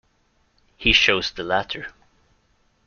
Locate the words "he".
0.77-0.93